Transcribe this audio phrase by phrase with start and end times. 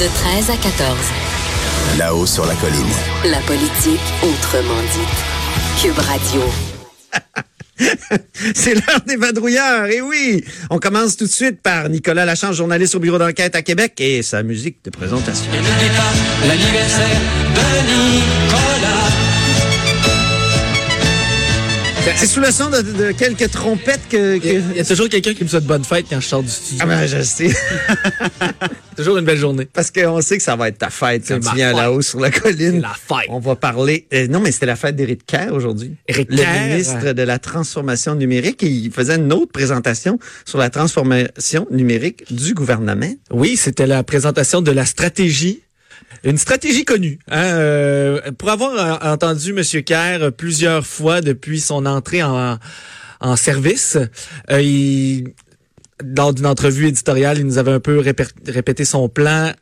[0.00, 0.98] De 13 à 14.
[1.98, 2.86] Là-haut sur la colline.
[3.24, 5.82] La politique autrement dite.
[5.82, 6.42] Cube Radio.
[8.54, 9.86] C'est l'heure des vadrouilleurs.
[9.86, 13.62] Et oui, on commence tout de suite par Nicolas Lachance, journaliste au bureau d'enquête à
[13.62, 15.46] Québec et sa musique de présentation.
[15.52, 17.20] Et n'oublie pas l'anniversaire
[17.54, 19.10] de Nicolas.
[22.16, 24.38] C'est sous le son de, de quelques trompettes que...
[24.38, 26.48] que- Il y a toujours quelqu'un qui me souhaite bonne fête quand je sors du
[26.50, 26.78] studio.
[26.82, 27.50] Ah ben, je sais.
[29.00, 29.66] toujours une belle journée.
[29.72, 32.30] Parce qu'on sait que ça va être ta fête quand tu viens là-haut sur la
[32.30, 32.80] colline.
[32.80, 33.26] La fête.
[33.28, 34.06] On va parler...
[34.14, 35.94] euh, non, mais c'était la fête d'Éric Kerr aujourd'hui.
[36.08, 36.66] Éric Le Kerr.
[36.68, 38.62] ministre de la Transformation numérique.
[38.62, 43.12] Et il faisait une autre présentation sur la transformation numérique du gouvernement.
[43.30, 45.60] Oui, c'était la présentation de la stratégie.
[46.24, 47.18] Une stratégie connue.
[47.30, 48.72] hein, euh, pour avoir
[49.04, 49.82] euh, entendu M.
[49.82, 52.58] Kerr plusieurs fois depuis son entrée en,
[53.20, 53.96] en service,
[54.50, 55.28] euh, il,
[56.16, 59.52] lors d'une entrevue éditoriale, il nous avait un peu répé- répété son plan.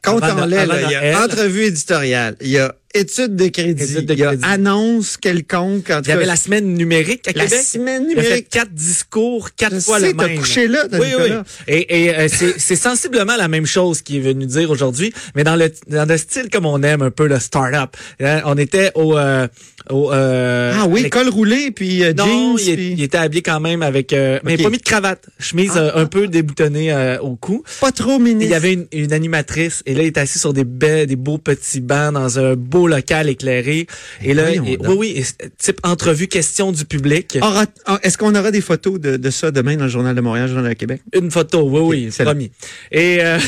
[0.68, 1.16] Il y a Noël.
[1.24, 5.90] entrevue éditoriale, il y a étude de crédit, Étude de il y a annonce quelconque.
[5.90, 7.60] En Il y avait la semaine numérique à La Québec.
[7.62, 8.48] semaine Il a fait numérique.
[8.48, 10.38] quatre discours, quatre Je fois sais, le même.
[10.38, 11.30] couché là, Oui, oui.
[11.66, 15.56] Et, et euh, c'est sensiblement la même chose qu'il est venu dire aujourd'hui, mais dans
[15.56, 17.90] le dans le style comme on aime un peu le start-up.
[18.20, 19.46] Hein, On était au euh,
[19.90, 22.66] au euh, Ah oui, avec- col roulé, puis euh, non, jeans.
[22.68, 24.62] il, puis- il était habillé quand même avec euh, mais Ok.
[24.62, 27.62] pas mis de cravate, chemise Ah, euh, un peu déboutonnée euh, au cou.
[27.80, 28.44] Pas trop ministre.
[28.44, 31.16] Il y avait une, une animatrice et là il était assis sur des baies, des
[31.16, 33.86] beaux petits bancs dans un beau local éclairé.
[34.22, 37.38] Et là, et- oui oui, et type entrevue question du public.
[37.42, 40.20] Aura- ah, Est-ce qu'on aura des photos de, de ça demain dans le Journal de
[40.20, 41.02] Montréal, le Journal de Québec?
[41.14, 42.50] Une photo, oui, oui, c'est promis.
[42.92, 43.38] Et euh,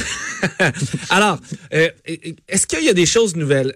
[1.11, 1.39] alors,
[1.75, 1.89] euh,
[2.49, 3.75] est-ce qu'il y a des choses nouvelles?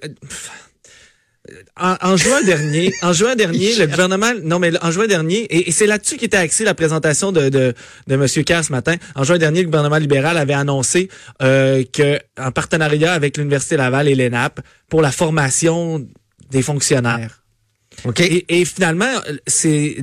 [1.77, 5.87] En, juin dernier, en juin dernier, le gouvernement, non mais en juin dernier, et, c'est
[5.87, 7.75] là-dessus qu'était axée la présentation de de,
[8.07, 8.95] de Monsieur Kerr ce matin.
[9.15, 11.11] En juin dernier, le gouvernement libéral avait annoncé
[11.43, 16.07] euh, que en partenariat avec l'université Laval et l'ENAP pour la formation
[16.51, 17.44] des fonctionnaires.
[18.05, 18.21] OK.
[18.21, 19.13] Et, et finalement,
[19.47, 19.97] c'est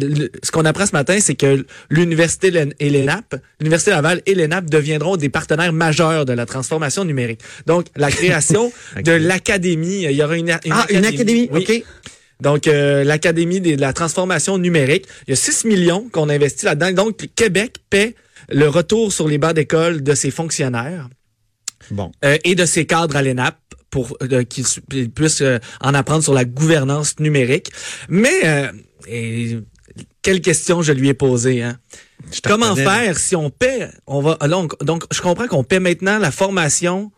[0.43, 5.17] ce qu'on apprend ce matin, c'est que l'université et l'ENAP, l'université Laval et l'ENAP deviendront
[5.17, 7.41] des partenaires majeurs de la transformation numérique.
[7.67, 8.71] Donc, la création
[9.03, 11.65] de l'académie, il y aura une, une ah, une académie, oui.
[11.69, 11.83] OK.
[12.41, 16.91] Donc, euh, l'Académie de la transformation numérique, il y a 6 millions qu'on investit là-dedans.
[16.91, 18.15] Donc, Québec paie
[18.49, 21.07] le retour sur les bancs d'école de ses fonctionnaires
[21.91, 22.11] Bon.
[22.25, 23.55] euh, et de ses cadres à l'ENAP
[23.91, 27.71] pour euh, qu'ils puissent euh, en apprendre sur la gouvernance numérique.
[28.09, 28.71] Mais euh,
[29.07, 29.59] et,
[30.23, 31.77] quelle question je lui ai posée hein?
[32.43, 36.17] Comment faire si on paie on va là, on- donc je comprends qu'on paie maintenant
[36.19, 37.11] la formation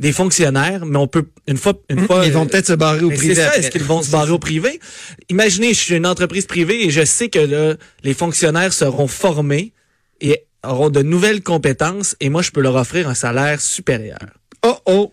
[0.00, 3.10] des fonctionnaires, mais on peut une fois une fois Ils vont peut-être se barrer au
[3.10, 3.34] privé.
[3.36, 4.80] C'est ça, est-ce qu'ils vont se barrer au privé?
[5.28, 9.72] Imaginez, je suis une entreprise privée et je sais que là, les fonctionnaires seront formés
[10.20, 14.18] et auront de nouvelles compétences et moi, je peux leur offrir un salaire supérieur.
[14.64, 15.12] Oh, oh.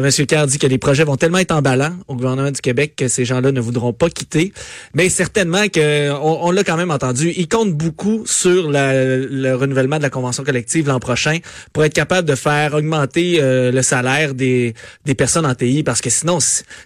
[0.00, 3.08] Monsieur Kerr dit que les projets vont tellement être emballants au gouvernement du Québec que
[3.08, 4.52] ces gens-là ne voudront pas quitter.
[4.94, 7.32] Mais certainement que on, on l'a quand même entendu.
[7.36, 11.38] Ils comptent beaucoup sur la- le renouvellement de la convention collective l'an prochain
[11.72, 14.74] pour être capable de faire augmenter euh, le salaire des,
[15.04, 16.38] des personnes en TI parce que sinon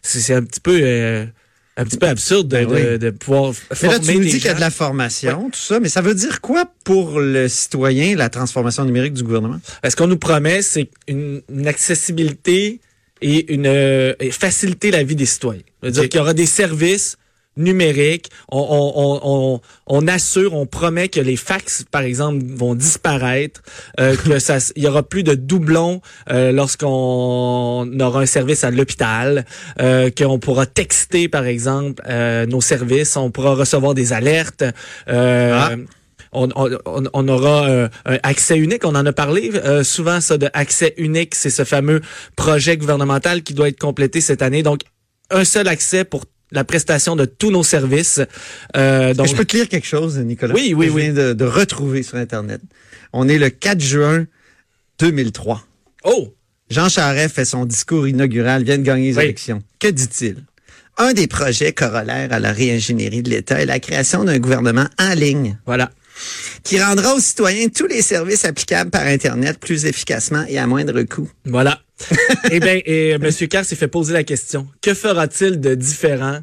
[0.03, 1.25] c'est un petit peu euh,
[1.77, 2.83] un petit peu absurde de, Ben oui.
[2.83, 4.71] de, de pouvoir Mais former là, tu nous des dis qu'il y a de la
[4.71, 9.23] formation, tout ça, mais ça veut dire quoi pour le citoyen, la transformation numérique du
[9.23, 9.61] gouvernement?
[9.89, 12.81] Ce qu'on nous promet, c'est une, une accessibilité
[13.23, 15.63] et une euh, et faciliter la vie des citoyens.
[15.83, 17.17] C'est-à-dire qu'il y aura des services
[17.59, 18.31] numériques.
[18.51, 23.63] On, on, on, on, on assure, on promet que les fax, par exemple, vont disparaître,
[24.01, 28.71] euh, que ça, il y aura plus de doublons euh, lorsqu'on aura un service à
[28.71, 29.45] l'hôpital,
[29.81, 34.65] euh, qu'on pourra texter, par exemple, euh, nos services, on pourra recevoir des alertes.
[35.09, 35.71] Euh, Ah.
[36.33, 38.85] On, on, on- on aura euh, un accès unique.
[38.85, 41.35] On en a parlé euh, souvent, ça, de accès unique.
[41.35, 42.01] C'est ce fameux
[42.37, 44.63] projet gouvernemental qui doit être complété cette année.
[44.63, 44.81] Donc,
[45.31, 48.21] un seul accès pour la prestation de tous nos services.
[48.77, 50.55] Euh, donc, je peux te lire quelque chose, Nicolas?
[50.55, 51.03] Oui, oui, que je oui.
[51.03, 52.61] viens de, de retrouver sur Internet.
[53.13, 54.27] On est le 4 juin
[54.99, 55.63] 2003.
[56.05, 56.35] oh,
[56.71, 59.25] Jean Charest fait son discours inaugural, vient de gagner les Oui.
[59.25, 59.63] élections.
[59.79, 60.37] Que dit-il?
[60.99, 65.15] Un des projets corollaires à la réingénierie de l'État est la création d'un gouvernement en
[65.15, 65.91] ligne voilà.
[66.63, 71.01] Qui rendra aux citoyens tous les services applicables par Internet plus efficacement et à moindre
[71.03, 71.31] coût.
[71.45, 71.81] Voilà.
[72.51, 73.31] eh bien, et M.
[73.49, 74.69] Carr s'est fait poser la question.
[74.81, 76.41] Que fera-t-il de différent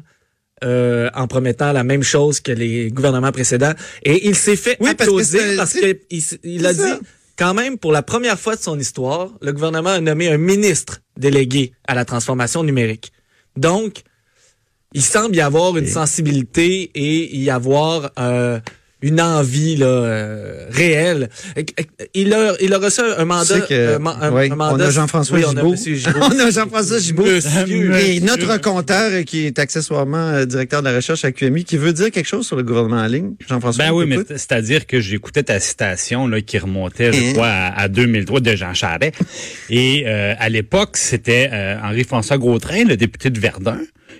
[0.64, 3.72] euh, en promettant la même chose que les gouvernements précédents?
[4.02, 5.98] Et il s'est fait Oui, applaudir parce qu'il
[6.44, 6.80] il a dit,
[7.36, 11.00] quand même, pour la première fois de son histoire, le gouvernement a nommé un ministre
[11.16, 13.12] délégué à la transformation numérique.
[13.56, 14.02] Donc,
[14.92, 18.58] il semble y avoir une sensibilité et y avoir euh,
[19.02, 21.28] une envie là, euh, réelle.
[22.14, 23.54] Il a, il a reçu un mandat.
[23.56, 25.62] Tu sais que- un, ma- un- oui, un mandat on a Jean-François oui, on a
[25.74, 25.74] Gibault.
[26.22, 27.26] On a Jean-François Gibault.
[27.26, 31.76] Et notre compteur, euh, qui est accessoirement euh, directeur de la recherche à QMI, qui
[31.76, 33.34] veut dire quelque chose sur le gouvernement en ligne.
[33.48, 37.32] Jean-François, Ben oui, mais c'est-à-dire que j'écoutais ta citation là, qui remontait, je Hein?
[37.34, 39.14] crois, à, à 2003 de Jean Charest.
[39.70, 43.78] Et euh, à l'époque, c'était euh, Henri-François Gautrin, le député de Verdun.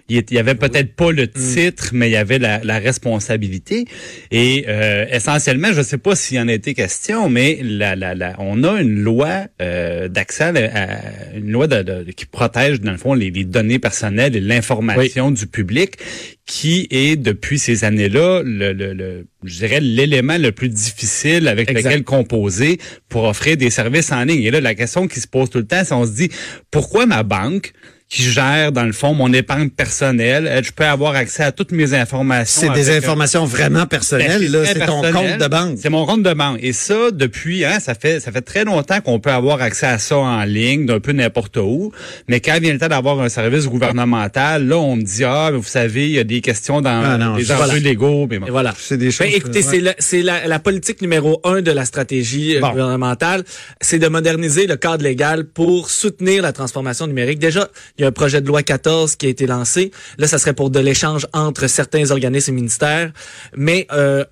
[0.09, 3.87] Il y avait peut-être pas le titre, mais il y avait la, la responsabilité.
[4.31, 7.97] Et euh, essentiellement, je ne sais pas s'il y en a été question, mais la,
[7.97, 12.81] la, la, on a une loi euh, d'accès, à une loi de, de- qui protège
[12.81, 15.95] dans le fond les, les données personnelles et l'information du public,
[16.47, 21.69] qui est depuis ces années-là le, le, le- je dirais l'élément le plus difficile avec
[21.71, 21.89] Exact.
[21.91, 24.43] lequel composer pour offrir des services en ligne.
[24.45, 26.31] Et là, la question qui se pose tout le temps, c'est on se dit
[26.71, 27.73] pourquoi ma banque
[28.09, 30.47] qui gère, dans le fond, mon épargne personnelle.
[30.47, 32.73] euh, Je peux avoir accès à toutes mes informations.
[32.73, 34.43] C'est des un- informations vraiment personnelles.
[34.43, 34.65] Ben, là.
[34.65, 35.79] C'est ton compte de banque.
[35.83, 36.59] C'est mon compte de banque.
[36.63, 39.99] Et ça, depuis, hein, ça fait ça fait très longtemps qu'on peut avoir accès à
[39.99, 41.91] ça en ligne, d'un peu n'importe où.
[42.29, 45.59] Mais quand vient le temps d'avoir un service gouvernemental, là, on me dit ah, mais
[45.59, 47.79] vous savez, il y a des questions dans Ah non, les je- enjeux voilà.
[47.81, 48.29] légaux.
[48.31, 48.47] Mais bon.
[48.47, 48.73] Et voilà.
[48.79, 49.27] C'est des choses.
[49.27, 52.61] Ben, écoutez, que- c'est la, c'est la, la politique numéro un de la stratégie euh,
[52.61, 52.71] Bon.
[52.71, 53.43] gouvernementale,
[53.81, 57.41] c'est de moderniser le cadre légal pour soutenir la transformation numérique.
[57.41, 59.91] Déjà, il y a un projet de loi 14 qui a été lancé.
[60.19, 63.13] Là, ça serait pour de l'échange entre certains organismes et ministères.
[63.57, 64.25] Mais euh,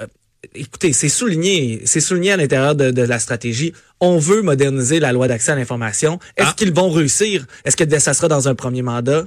[0.55, 3.73] écoutez, c'est souligné, c'est souligné à l'intérieur de, de la stratégie.
[4.01, 6.19] On veut moderniser la loi d'accès à l'information.
[6.37, 6.55] Est-ce Ah.
[6.57, 7.47] qu'ils vont réussir?
[7.65, 9.27] Est-ce que ça sera dans un premier mandat?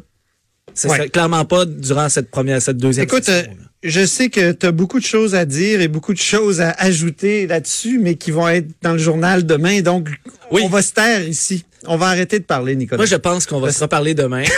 [0.74, 1.10] Ce Ouais.
[1.10, 3.06] clairement pas durant cette première, cette deuxième.
[3.06, 3.54] Écoute, euh, session,
[3.84, 6.72] je sais que tu as beaucoup de choses à dire et beaucoup de choses à
[6.72, 9.82] ajouter là-dessus, mais qui vont être dans le journal demain.
[9.82, 10.10] Donc,
[10.52, 10.62] Oui.
[10.64, 11.66] on va se taire ici.
[11.88, 12.98] On va arrêter de parler, Nicolas.
[12.98, 14.44] Moi, je pense qu'on va se reparler demain.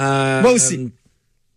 [0.00, 0.76] Euh, Moi aussi.
[0.78, 0.88] euh,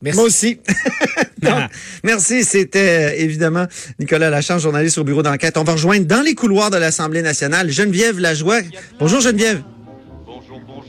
[0.02, 0.18] merci.
[0.18, 0.60] Moi aussi.
[1.42, 1.70] Donc,
[2.04, 2.44] merci.
[2.44, 3.66] C'était euh, évidemment
[3.98, 5.58] Nicolas Lachance, journaliste au bureau d'enquête.
[5.58, 8.60] On va rejoindre dans les couloirs de l'Assemblée nationale Geneviève Lajoie.
[9.00, 9.64] Bonjour Geneviève.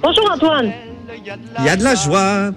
[0.03, 0.73] Bonjour Antoine.
[1.59, 2.53] Il y a de la joie.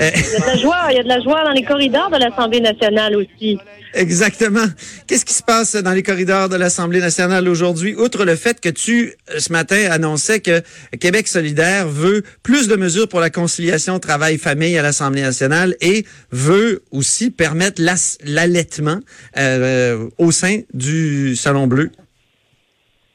[0.00, 1.64] Euh, Il y a de la joie, il y a de la joie dans les
[1.64, 3.58] corridors de l'Assemblée nationale aussi.
[3.92, 4.64] exactement.
[5.06, 8.68] Qu'est-ce qui se passe dans les corridors de l'Assemblée nationale aujourd'hui, outre le fait que
[8.68, 10.62] tu, euh, ce matin, annonçais que
[10.98, 16.82] Québec solidaire veut plus de mesures pour la conciliation travail-famille à l'Assemblée nationale et veut
[16.90, 17.82] aussi permettre
[18.24, 19.00] l'allaitement
[19.36, 21.90] euh, au sein du Salon Bleu.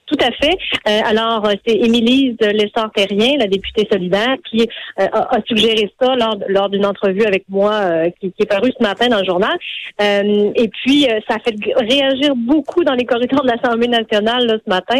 [0.09, 0.57] Tout à fait.
[0.87, 4.67] Euh, alors, euh, c'est Émilise Lessard-Terrien, la députée solidaire, qui
[4.99, 8.47] euh, a, a suggéré ça lors, lors d'une entrevue avec moi euh, qui, qui est
[8.47, 9.55] parue ce matin dans le journal.
[10.01, 14.47] Euh, et puis, euh, ça a fait réagir beaucoup dans les corridors de l'Assemblée nationale
[14.47, 14.99] là, ce matin.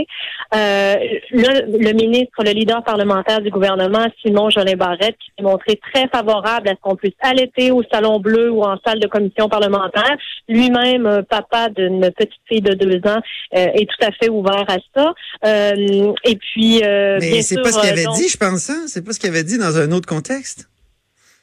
[0.51, 1.51] Le,
[1.87, 6.69] le ministre, le leader parlementaire du gouvernement, Simon Jolin Barrette, qui s'est montré très favorable
[6.69, 10.15] à ce qu'on puisse allaiter au Salon Bleu ou en salle de commission parlementaire.
[10.47, 13.21] Lui-même, papa d'une petite fille de deux ans,
[13.51, 14.98] est tout à fait ouvert à ça.
[15.45, 18.69] Euh, et puis, euh, Mais c'est pas ce qu'il euh, avait donc- dit, je pense.
[18.69, 18.83] Hein?
[18.87, 20.69] C'est pas ce qu'il avait dit dans un autre contexte.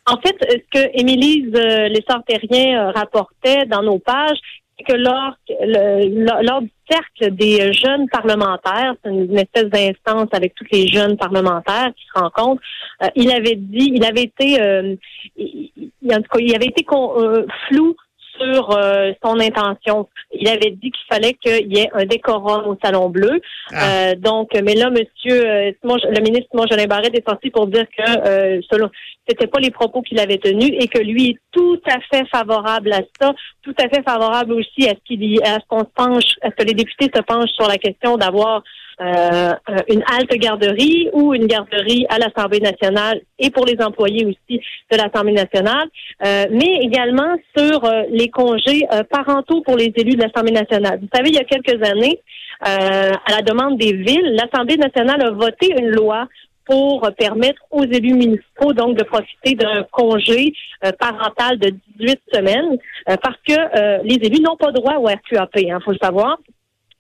[0.07, 4.39] En fait, ce que Émilise euh, Lessard-Terrien rapportait dans nos pages,
[4.79, 10.29] c'est que lors, le- lors, lors du cercle des jeunes parlementaires, c'est une, espèce d'instance
[10.33, 12.63] avec tous les jeunes parlementaires qui se rencontrent,
[13.03, 14.95] euh, il avait dit, il avait été, euh,
[15.37, 15.71] il,
[16.13, 17.97] en tout cas, il avait été con- euh, flou
[18.39, 18.79] sur
[19.25, 20.09] son intention.
[20.41, 23.41] Il avait dit qu'il fallait qu'il y ait un décorum au Salon Bleu.
[23.73, 24.11] Ah.
[24.11, 27.67] Euh, donc, mais là, Monsieur euh, Simon- le ministre Simon Jolin Barrette est sorti pour
[27.67, 28.89] dire que euh, selon
[29.29, 32.93] c'était pas les propos qu'il avait tenus et que lui est tout à fait favorable
[32.93, 36.35] à ça, tout à fait favorable aussi à ce qu'il à ce qu'on se penche,
[36.43, 38.63] à ce que les députés se penchent sur la question d'avoir
[39.01, 39.53] euh,
[39.89, 44.97] une halte garderie ou une garderie à l'Assemblée nationale et pour les employés aussi de
[44.97, 45.89] l'Assemblée nationale,
[46.25, 50.99] euh, mais également sur euh, les congés euh, parentaux pour les élus de l'Assemblée nationale.
[51.01, 52.21] Vous savez, il y a quelques années,
[52.67, 56.27] euh, à la demande des villes, l'Assemblée nationale a voté une loi
[56.67, 60.53] pour permettre aux élus municipaux donc de profiter d'un congé
[60.85, 62.77] euh, parental de 18 semaines
[63.09, 66.39] euh, parce que euh, les élus n'ont pas droit au RQAP, il faut le savoir.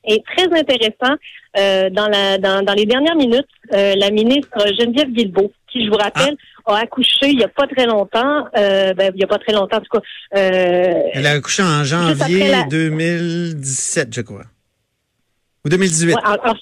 [0.08, 1.16] Et très intéressant,
[1.56, 6.36] dans, la, dans, dans les dernières minutes, la ministre Geneviève Guilbeault, qui, je vous rappelle,
[6.64, 9.78] a accouché il n'y a pas très longtemps, ben, il n'y a pas très longtemps,
[9.78, 12.12] en tout cas, Elle a accouché en janvier
[12.44, 14.44] après la- 2017, je crois.
[15.64, 16.14] Ou 2018.
[16.14, 16.54] ouais, en- en-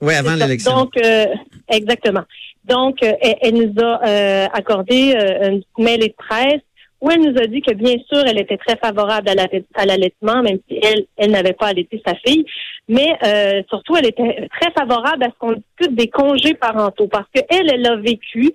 [0.00, 0.72] Oui, avant l'élection.
[0.76, 1.26] Donc, euh,
[1.68, 2.22] exactement.
[2.64, 6.60] Donc, euh, elle, elle nous a euh, accordé euh, une mêlée de presse
[7.00, 9.84] où elle nous a dit que bien sûr, elle était très favorable à la- à
[9.86, 12.44] l'allaitement, même si elle, elle n'avait pas allaité sa fille.
[12.88, 17.26] Mais euh, surtout, elle était très favorable à ce qu'on discute des congés parentaux parce
[17.32, 18.50] qu'elle, elle a vécu.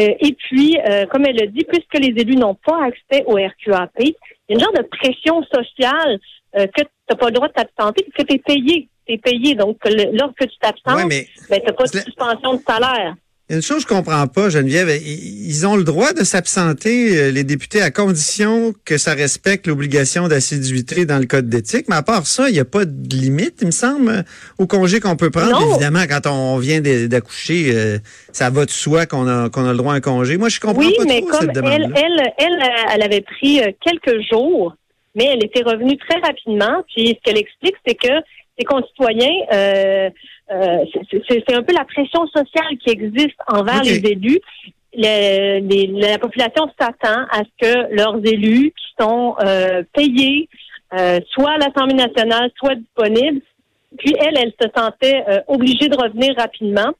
[0.00, 3.34] euh, et puis, euh, comme elle a dit, puisque les élus n'ont pas accès au
[3.34, 6.20] RQAP, il y a une genre de pression sociale
[6.56, 8.88] euh, que tu n'as pas le droit de t'absenter que tu es payé.
[9.18, 9.54] Payé.
[9.54, 13.14] Donc, le- lorsque tu t'absentes, Ouais, mais ben, tu n'as pas de suspension de salaire.
[13.48, 14.88] il y a une chose que je comprends pas, Geneviève.
[15.04, 20.28] Ils ont le droit de s'absenter, euh, les députés, à condition que ça respecte l'obligation
[20.28, 21.86] d'assiduité dans le code d'éthique.
[21.88, 24.24] Mais à part ça, il n'y a pas de limite, il me semble,
[24.58, 25.50] au congé qu'on peut prendre.
[25.60, 25.70] Non.
[25.70, 27.98] Évidemment, quand on vient d'accoucher, euh,
[28.32, 30.36] ça va de soi qu'on a, qu'on a le droit à un congé.
[30.36, 33.22] Moi, je comprends Oui, pas mais trop comme cette elle, elle, elle, euh, elle avait
[33.22, 34.76] pris quelques jours,
[35.16, 36.84] mais elle était revenue très rapidement.
[36.94, 38.12] Puis ce qu'elle explique, c'est que
[38.60, 40.10] ses concitoyens, euh,
[40.52, 44.40] euh, c'est- un peu la pression sociale qui existe envers les élus.
[44.94, 50.48] Le- les- la population s'attend à ce que leurs élus qui sont euh, payés,
[50.98, 53.40] euh, soit à l'Assemblée nationale, soit disponibles.
[53.98, 56.92] Puis elle, elle se sentait euh, obligée de revenir rapidement.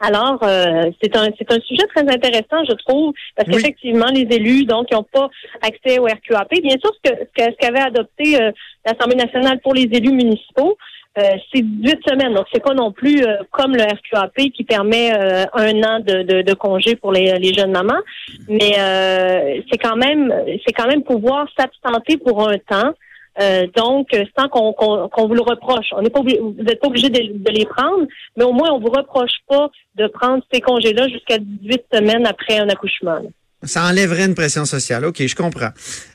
[0.00, 3.54] Alors, euh, c'est un c'est un sujet très intéressant, je trouve, parce Oui.
[3.54, 5.28] qu'effectivement, les élus, donc, ils n'ont pas
[5.62, 6.50] accès au RQAP.
[6.62, 8.50] Bien sûr, ce que ce que- ce qu'avait adopté euh,
[8.84, 10.76] l'Assemblée nationale pour les élus municipaux,
[11.18, 12.34] euh, c'est 18 semaines.
[12.34, 16.22] Donc, c'est pas non plus euh, comme le RQAP qui permet euh, un an de,
[16.24, 18.02] de, de congé pour les, les jeunes mamans,
[18.48, 20.30] mais euh, c'est quand même
[20.66, 22.92] c'est quand même pouvoir s'absenter pour un temps.
[23.38, 25.86] Euh, donc, sans qu'on vous le reproche.
[25.92, 28.78] On n'est pas vous n'êtes pas obligé de, de les prendre, mais au moins on
[28.80, 33.16] vous reproche pas de prendre ces congés-là jusqu'à 18 semaines après un accouchement.
[33.16, 33.28] là.
[33.62, 35.04] Ça enlèverait une pression sociale.
[35.04, 35.70] OK, je comprends.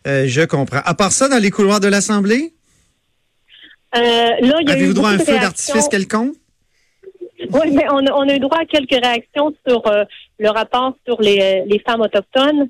[0.07, 0.81] Euh, je comprends.
[0.83, 2.53] À part ça, dans les couloirs de l'Assemblée,
[3.95, 6.33] Euh, là, il y a avez-vous droit à un feu d'artifice quelconque?
[7.51, 9.81] Oui, mais on a, on a eu droit à quelques réactions sur
[10.39, 12.69] le rapport sur les, les femmes autochtones.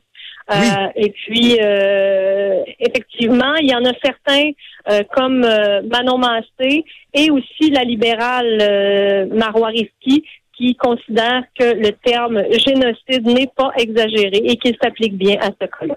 [0.51, 0.87] Euh.
[0.95, 4.51] Et puis, euh, effectivement, il y en a certains
[4.89, 10.23] euh, comme Manon Massé et aussi la libérale Marois Risky
[10.57, 15.65] qui considèrent que le terme génocide n'est pas exagéré et qu'il s'applique bien à ce
[15.65, 15.95] cas-là.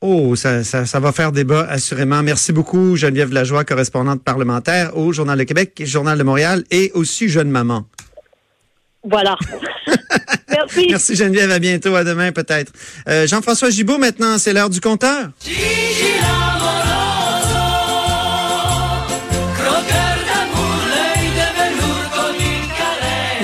[0.00, 2.22] Oh, ça, ça, ça va faire débat, assurément.
[2.24, 7.28] Merci beaucoup, Geneviève Lajoie, correspondante parlementaire au Journal de Québec, Journal de Montréal et aussi
[7.28, 7.84] Jeune Maman.
[9.04, 9.36] Voilà.
[10.76, 10.86] Merci.
[10.90, 12.72] Merci Geneviève, à bientôt, à demain peut-être.
[13.08, 15.30] Euh, Jean-François Gibault, maintenant, c'est l'heure du compteur.
[15.44, 16.11] Gigi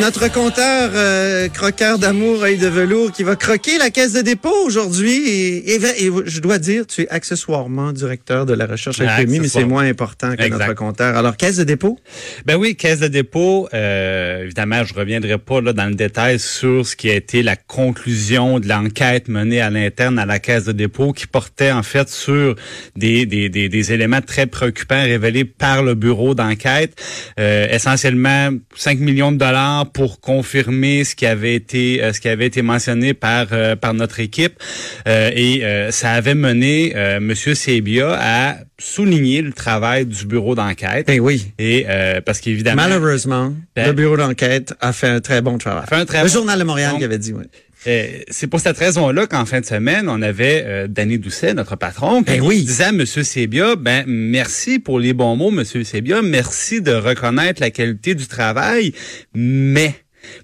[0.00, 4.54] Notre compteur euh, croqueur d'amour, œil de velours, qui va croquer la caisse de dépôt
[4.64, 5.28] aujourd'hui.
[5.28, 9.42] Et, et- et je dois dire, tu es accessoirement directeur de la recherche Ah, économique,
[9.42, 10.58] mais c'est moins important que Exact.
[10.60, 11.16] notre compteur.
[11.16, 11.98] Alors, caisse de dépôt?
[12.46, 13.68] Ben oui, caisse de dépôt.
[13.74, 17.56] euh, évidemment, je reviendrai pas là dans le détail sur ce qui a été la
[17.56, 22.08] conclusion de l'enquête menée à l'interne à la caisse de dépôt, qui portait en fait
[22.08, 22.54] sur
[22.96, 26.94] des des, des, des éléments très préoccupants révélés par le bureau d'enquête.
[27.40, 32.28] Euh, essentiellement, 5 millions de dollars pour confirmer ce qui avait été euh, ce qui
[32.28, 34.54] avait été mentionné par euh, par notre équipe.
[35.06, 40.54] Euh, et euh, ça avait mené euh, Monsieur Sebia à souligner le travail du bureau
[40.54, 41.06] d'enquête.
[41.06, 41.52] Ben oui.
[41.58, 45.84] Et euh, parce qu'évidemment, Malheureusement, Ben- le bureau d'enquête a fait un très bon travail.
[45.88, 47.44] fait un très le bon- Journal de Montréal Donc, qui avait dit, oui.
[47.86, 51.76] Euh, c'est pour cette raison-là qu'en fin de semaine, on avait euh, Danny Doucet, notre
[51.76, 52.64] patron, qui Ben oui.
[52.64, 53.06] disait à M.
[53.06, 55.64] Sébia, ben merci pour les bons mots, M.
[55.84, 58.92] Sébia, merci de reconnaître la qualité du travail,
[59.34, 59.94] mais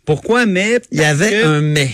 [0.06, 0.78] pourquoi mais?
[0.92, 1.90] Il y avait que- un mais.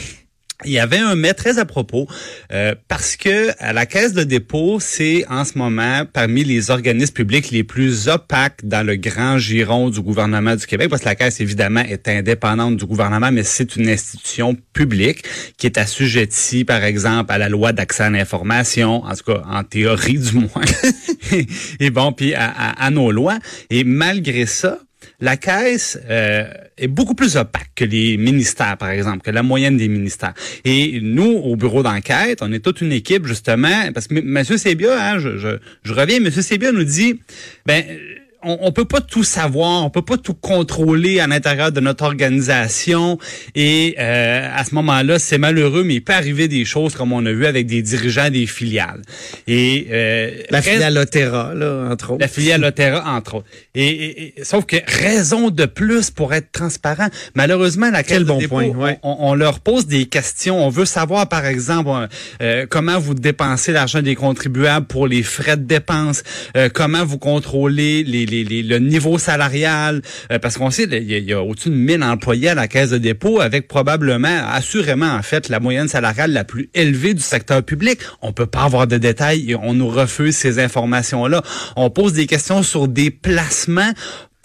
[0.64, 2.06] Il y avait un mais très à propos
[2.52, 7.14] euh, parce que à la caisse de dépôt, c'est en ce moment parmi les organismes
[7.14, 11.14] publics les plus opaques dans le grand giron du gouvernement du Québec parce que la
[11.14, 15.24] caisse évidemment est indépendante du gouvernement mais c'est une institution publique
[15.56, 19.64] qui est assujettie par exemple à la loi d'accès à l'information en tout cas en
[19.64, 20.48] théorie du moins.
[21.80, 23.38] et bon puis à, nos lois
[23.70, 24.78] et malgré ça
[25.20, 26.44] la caisse euh,
[26.78, 30.34] est beaucoup plus opaque que les ministères, par exemple, que la moyenne des ministères.
[30.64, 34.44] Et nous, au bureau d'enquête, on est toute une équipe, justement, parce que M.
[34.44, 36.30] Sébia, hein, je, je, je reviens, M.
[36.30, 37.20] Sébia nous dit,
[37.66, 37.84] ben,
[38.42, 42.04] on, on peut pas tout savoir, on peut pas tout contrôler à l'intérieur de notre
[42.04, 43.18] organisation.
[43.54, 47.24] Et euh, à ce moment-là, c'est malheureux, mais il peut arriver des choses comme on
[47.26, 49.02] a vu avec des dirigeants des filiales.
[49.46, 52.20] Et euh, La filiale Otera, là, entre autres.
[52.20, 53.46] la filiale Otera, entre autres.
[53.74, 57.08] Et, et- et- sauf que raison de plus pour être transparent.
[57.34, 58.98] Malheureusement, la Quel bon dépôt, point, ouais.
[59.02, 60.64] on, on leur pose des questions.
[60.64, 61.90] On veut savoir, par exemple,
[62.42, 66.22] euh, comment vous dépensez l'argent des contribuables pour les frais de dépenses,
[66.56, 71.18] euh, comment vous contrôlez les, le niveau salarial, euh, parce qu'on sait, il y a,
[71.18, 75.10] il y a au-dessus de 1000 employés à la Caisse de dépôt, avec probablement, assurément,
[75.12, 78.00] en fait, la moyenne salariale la plus élevée du secteur public.
[78.22, 81.42] On peut pas avoir de détails et on nous refuse ces informations-là.
[81.76, 83.92] On pose des questions sur des placements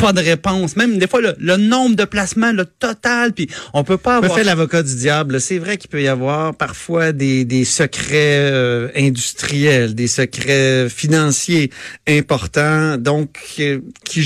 [0.06, 0.76] pas de réponse.
[0.76, 4.36] Même des fois, le, le nombre de placements, le total, puis on peut pas avoir...
[4.38, 5.42] fais l'avocat du diable.
[5.42, 11.72] C'est vrai qu'il peut y avoir parfois des, des secrets euh, industriels, des secrets financiers
[12.08, 14.22] importants, donc euh, qui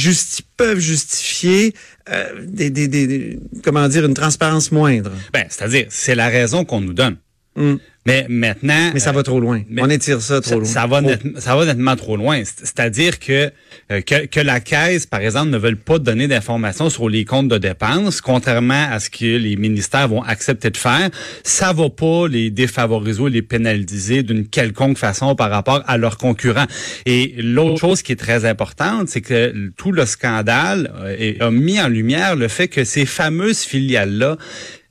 [0.58, 1.74] peuvent justifier
[2.12, 5.12] euh, des, des, des- des- comment dire une transparence moindre.
[5.34, 7.18] Ben, c'est-à-dire, c'est la raison qu'on nous donne.
[7.56, 7.76] Mm.
[8.10, 8.92] Mais maintenant...
[8.94, 9.62] Mais ça euh, va trop loin.
[9.70, 10.66] mais On étire ça trop loin.
[10.66, 11.10] ça va Trop.
[11.12, 12.42] net- ça va nettement trop loin.
[12.44, 13.52] C'est- C'est-à-dire que,
[13.92, 17.48] euh, que que la caisse, par exemple, ne veulent pas donner d'informations sur les comptes
[17.48, 21.10] de dépenses, contrairement à ce que les ministères vont accepter de faire.
[21.44, 26.18] Ça va pas les défavoriser ou les pénaliser d'une quelconque façon par rapport à leurs
[26.18, 26.68] concurrents.
[27.06, 31.80] Et l'autre chose qui est très importante, c'est que tout le scandale euh, a mis
[31.80, 34.36] en lumière le fait que ces fameuses filiales-là euh,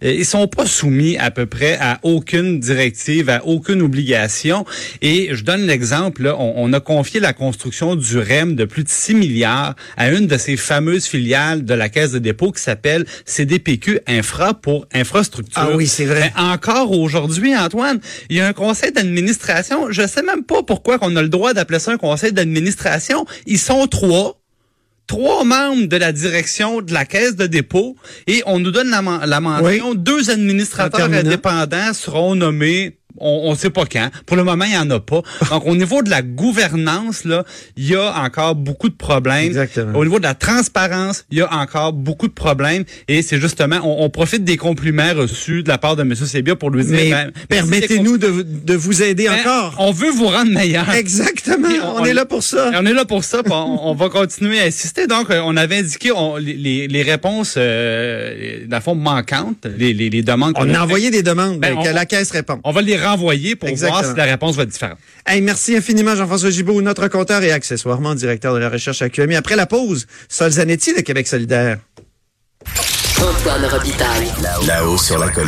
[0.02, 4.64] ils sont pas soumis à peu près à aucune directive, à aucune obligation.
[5.02, 8.88] Et je donne l'exemple, on, on a confié la construction du REM de plus de
[8.88, 13.06] 6 milliards à une de ces fameuses filiales de la Caisse de dépôt qui s'appelle
[13.24, 15.60] CDPQ Infra pour infrastructure.
[15.60, 16.32] Ah oui, c'est vrai.
[16.36, 18.00] Mais encore aujourd'hui, Antoine,
[18.30, 19.90] il y a un conseil d'administration.
[19.90, 23.26] Je sais même pas pourquoi qu'on a le droit d'appeler ça un conseil d'administration.
[23.46, 24.37] Ils sont trois
[25.08, 27.96] trois membres de la direction de la caisse de dépôt
[28.28, 29.94] et on nous donne la, la mention.
[29.94, 34.08] Deux administrateurs indépendants seront nommés on ne sait pas quand.
[34.26, 35.22] Pour le moment, il n'y en a pas.
[35.50, 37.44] Donc, au niveau de la gouvernance, là,
[37.76, 39.46] il y a encore beaucoup de problèmes.
[39.46, 39.98] Exactement.
[39.98, 42.84] Au niveau de la transparence, il y a encore beaucoup de problèmes.
[43.08, 46.14] Et c'est justement, on, on profite des compliments reçus de la part de M.
[46.14, 46.94] Sébia pour lui dire...
[46.94, 49.76] Mais ben, permettez-nous de, de vous aider Ben, encore.
[49.78, 50.88] On veut vous rendre meilleur.
[50.90, 51.68] Exactement.
[51.96, 52.70] On, est là pour ça.
[52.74, 55.06] On est là pour ça, on, on va continuer à insister.
[55.06, 56.10] Donc, euh, on avait indiqué
[56.40, 60.52] les, les- réponses, euh, le fond, manquantes, les, les, les demandes.
[60.56, 62.60] On a envoyé des demandes Ben, que la caisse répond.
[62.64, 64.00] On va les renvoyer pour Exactement.
[64.00, 64.98] voir si la réponse va être différente.
[65.26, 69.36] Hey, merci infiniment, Jean-François Gibault, notre compteur et accessoirement directeur de la recherche à QMI.
[69.36, 71.78] Après la pause, Sol Zanetti de Québec solidaire.
[73.20, 74.28] Antoine Robitaille.
[74.66, 75.46] Là-haut sur la colline.